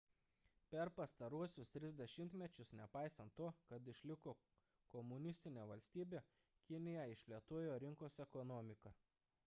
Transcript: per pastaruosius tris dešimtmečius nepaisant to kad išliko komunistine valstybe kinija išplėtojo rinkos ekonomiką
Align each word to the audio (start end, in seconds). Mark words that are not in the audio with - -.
per 0.75 0.89
pastaruosius 0.99 1.69
tris 1.73 1.91
dešimtmečius 1.97 2.71
nepaisant 2.79 3.35
to 3.41 3.49
kad 3.71 3.91
išliko 3.93 4.33
komunistine 4.95 5.65
valstybe 5.73 6.21
kinija 6.71 7.03
išplėtojo 7.17 7.77
rinkos 7.85 8.17
ekonomiką 8.27 8.95